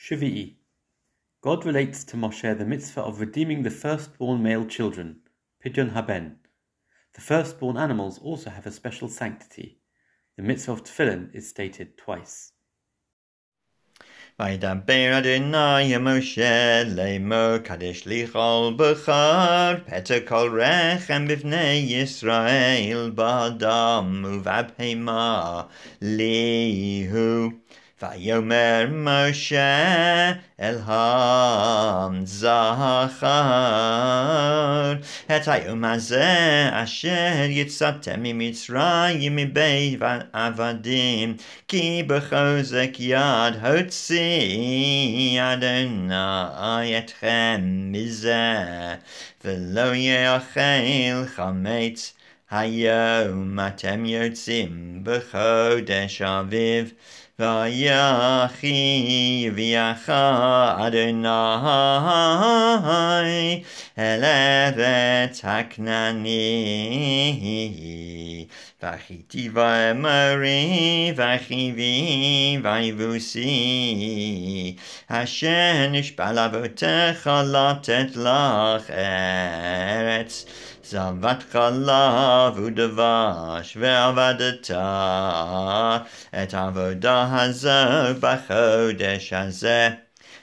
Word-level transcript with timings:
Shvi'i. 0.00 0.54
God 1.40 1.64
relates 1.64 2.04
to 2.04 2.16
Moshe 2.16 2.58
the 2.58 2.64
mitzvah 2.64 3.02
of 3.02 3.20
redeeming 3.20 3.62
the 3.62 3.70
firstborn 3.70 4.42
male 4.42 4.66
children, 4.66 5.20
Pidyon 5.64 5.92
Haben. 5.92 6.36
The 7.14 7.20
firstborn 7.20 7.76
animals 7.76 8.18
also 8.18 8.50
have 8.50 8.66
a 8.66 8.72
special 8.72 9.08
sanctity. 9.08 9.78
The 10.36 10.42
mitzvah 10.42 10.72
of 10.72 10.84
tefillin 10.84 11.34
is 11.34 11.48
stated 11.48 11.96
twice. 11.96 12.52
וידבר 14.40 15.18
אדוני 15.18 15.98
משה 16.00 16.82
לאמור 16.84 17.58
קדש 17.58 18.06
לי 18.06 18.26
כל 18.26 18.72
בחר 18.76 19.74
פתע 19.86 20.20
כל 20.28 20.60
רחם 20.62 21.28
בפני 21.28 21.86
ישראל 21.88 23.10
באדם 23.14 24.24
ובבהמה 24.28 25.62
לי 26.02 27.08
הוא 27.10 27.50
ויאמר 28.03 28.85
משה 28.91 30.31
אל 30.59 30.77
המזכר 30.85 32.55
את 35.25 35.47
היום 35.47 35.85
הזה 35.85 36.69
אשר 36.71 37.45
יצאתם 37.49 38.23
ממצרים 38.23 39.35
מבית 39.35 39.99
עבדים 40.33 41.35
כי 41.67 42.03
בחוזק 42.07 42.89
יד 42.99 43.55
הוציא 43.63 45.41
אדוני 45.41 46.97
אתכם 46.97 47.61
מזה 47.91 48.55
ולא 49.45 49.95
יאכל 49.95 51.25
חמץ 51.35 52.13
היום. 52.51 53.59
אתם 53.59 54.05
יוצאים 54.05 54.99
בחודש 55.03 56.21
אביב 56.21 56.93
ויחיביך 58.61 60.09
אדוני 60.77 61.27
אל 63.97 64.23
ארץ 64.23 65.41
הכנעני. 65.43 66.27
וחיתי 68.83 69.49
ואמרי 69.53 71.13
וחיבי 71.15 72.59
ויבוסי 72.63 73.55
אשר 75.07 75.87
נשבע 75.91 76.31
לאבותיך 76.31 77.29
לתת 77.45 78.15
לך 78.15 78.89
ארץ 78.89 80.45
זבת 80.91 81.43
חלב 81.51 82.59
ודבש 82.59 83.77
ועבדת 83.79 84.71
את 86.43 86.53
העבודה 86.53 87.27
הזו 87.30 88.18
בחודש 88.20 89.32
הזה. 89.32 89.90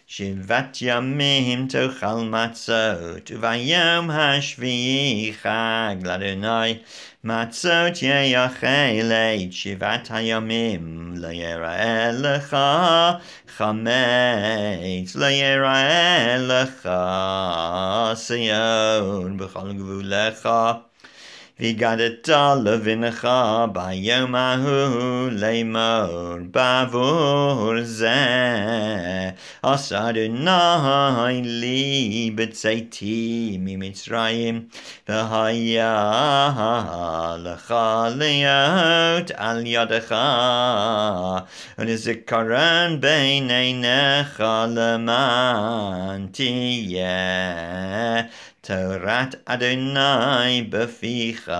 שבעת 0.08 0.78
ימים 0.82 1.68
תאכל 1.68 2.16
מצות, 2.16 3.32
וביום 3.32 4.10
השביעי 4.10 5.34
חג 5.42 5.96
לאדוני. 6.04 6.78
מצות 7.24 8.02
יאכל 8.02 9.12
את 9.12 9.54
שבעת 9.54 10.08
הימים, 10.12 11.14
לא 11.18 11.28
יראה 11.28 12.12
לך 12.12 12.58
חמץ, 13.58 15.16
לא 15.16 15.26
יראה 15.26 16.38
לך 16.38 16.90
ציון 18.16 19.38
בכל 19.38 19.74
גבולך. 19.74 20.50
Vigadet 21.59 22.23
levinecha 22.23 23.67
ba'Yomahu 23.75 25.29
lemor 25.37 26.49
bavur 26.53 27.83
zeh. 27.83 29.35
Asarunai 29.65 31.43
li 31.43 32.31
betzaiti 32.31 33.59
mimitzrayim 33.59 34.71
v'haya 35.09 35.95
lecha 37.43 38.15
leot 38.17 39.33
al 39.37 39.65
yadecha 39.65 41.45
rizikaran 41.77 43.01
beineinecha 43.01 44.55
leman 44.73 46.29
tiyeh 46.31 48.29
תורת 48.69 49.35
אדוני 49.45 50.63
בפיך, 50.69 51.51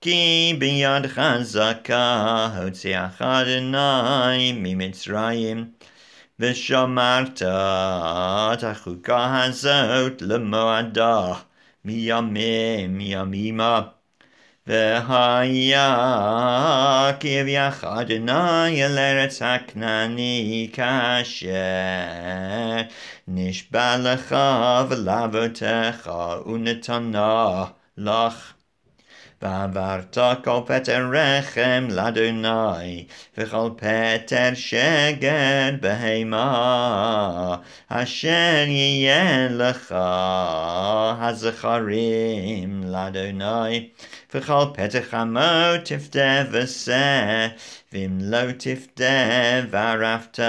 כי 0.00 0.54
ביד 0.58 1.06
חזקה 1.06 2.48
הוציאך 2.62 3.22
אדוני 3.22 4.52
ממצרים. 4.52 5.70
ושמרת 6.40 7.42
את 8.52 8.64
החוקה 8.64 9.44
הזאת 9.44 10.22
למועדה 10.22 11.32
מימים 11.84 13.00
ימימה. 13.00 13.82
והיה 14.67 15.91
כי 17.19 17.41
הביאך 17.41 17.83
אדוני 17.83 18.85
אל 18.85 18.97
ארץ 18.97 19.41
הכנעני 19.41 20.69
כאשר 20.73 21.47
נשבע 23.27 23.97
לך 23.97 24.35
ולאבותיך 24.89 26.11
ונתנה 26.45 27.65
לך. 27.97 28.53
ועברת 29.41 30.17
כל 30.43 30.59
פטר 30.65 31.09
רחם 31.13 31.87
לאדוני, 31.91 33.05
וכל 33.37 33.69
פטר 33.77 34.49
שגר 34.53 35.69
בהמה, 35.81 37.55
אשר 37.89 38.63
יהיה 38.67 39.47
לך 39.49 39.95
הזכרים 41.19 42.83
לאדוני. 42.85 43.89
וכל 44.35 44.65
פתח 44.73 45.13
עמו 45.13 45.77
תפדה 45.85 46.43
ושא, 46.51 47.47
ואם 47.93 48.17
לא 48.21 48.51
תפדה 48.51 49.61
וערפתו, 49.69 50.43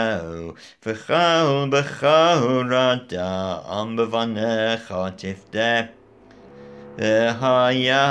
וכל 0.86 1.68
בכל 1.70 2.72
אדם 2.74 3.96
בבניך 3.96 4.94
תפדה. 5.16 5.82
והיה 6.97 8.09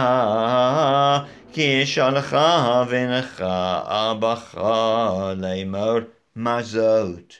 כי 1.53 1.87
שלחה 1.87 2.85
בנך 2.91 3.45
אבך 3.87 4.55
לאמור 5.37 5.99
מה 6.37 6.63
זאת? 6.63 7.35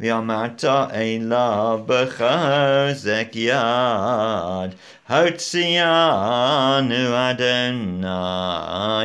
ואמרת 0.00 0.64
אליו 0.94 1.80
בחזק 1.86 3.28
יד 3.34 4.74
הוציאנו 5.08 6.94
אדוני 7.30 8.06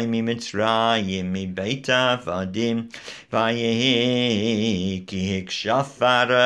ממצרים 0.08 1.34
מבית 1.34 1.90
עבדים 1.90 2.88
ויהי 3.34 5.04
כי 5.08 5.42
הקשף 5.44 6.02
עליו 6.02 6.40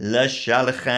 לשלחנו 0.00 0.90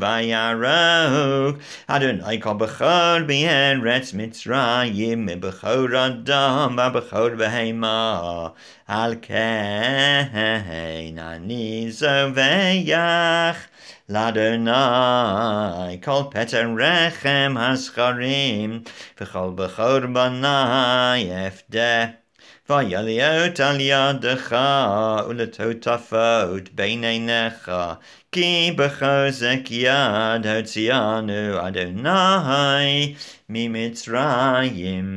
וירוק 0.00 1.58
אדוני 1.86 2.40
כל 2.40 2.54
בכור 2.54 3.18
בארץ 3.26 4.14
מצרים 4.14 5.26
מבכור 5.26 6.06
אדם 6.06 6.78
ובכור 6.86 7.28
בהמה 7.28 8.48
על 8.88 9.14
כן 9.22 10.26
אני 11.18 11.86
זובח 11.90 13.56
לאדוני 14.08 16.00
כל 16.04 16.22
פטר 16.30 16.66
רחם 16.78 17.54
הזכרים 17.58 18.82
וכל 19.20 19.50
בכור 19.54 20.00
בני 20.00 21.46
אפדה 21.46 22.06
ויעליות 22.69 23.59
על 23.59 23.77
ידך 23.79 24.55
ולטוטפות 25.29 26.69
בין 26.75 27.03
עיניך 27.03 27.71
כי 28.31 28.73
בחוזק 28.75 29.59
יד 29.69 30.47
הוציאנו 30.47 31.67
אדוני 31.67 33.15
ממצרים 33.49 35.15